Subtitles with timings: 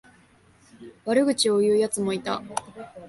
[1.05, 2.41] 悪口を言うやつもいた。